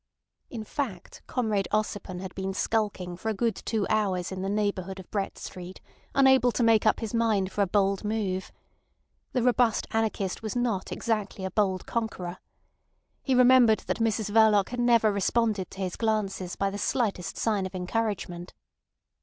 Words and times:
In 0.49 0.63
fact, 0.63 1.21
Comrade 1.27 1.67
Ossipon 1.71 2.21
had 2.21 2.33
been 2.33 2.55
skulking 2.55 3.15
for 3.15 3.29
a 3.29 3.35
good 3.35 3.55
two 3.55 3.85
hours 3.87 4.31
in 4.31 4.41
the 4.41 4.49
neighbourhood 4.49 4.99
of 4.99 5.11
Brett 5.11 5.37
Street, 5.37 5.79
unable 6.15 6.51
to 6.53 6.63
make 6.63 6.87
up 6.87 7.01
his 7.01 7.13
mind 7.13 7.51
for 7.51 7.61
a 7.61 7.67
bold 7.67 8.03
move. 8.03 8.51
The 9.33 9.43
robust 9.43 9.85
anarchist 9.91 10.41
was 10.41 10.55
not 10.55 10.91
exactly 10.91 11.45
a 11.45 11.51
bold 11.51 11.85
conqueror. 11.85 12.39
He 13.21 13.35
remembered 13.35 13.81
that 13.81 13.97
Mrs 13.99 14.31
Verloc 14.31 14.69
had 14.69 14.79
never 14.79 15.11
responded 15.13 15.69
to 15.69 15.81
his 15.81 15.95
glances 15.97 16.55
by 16.55 16.71
the 16.71 16.79
slightest 16.79 17.37
sign 17.37 17.67
of 17.67 17.75
encouragement. 17.75 18.55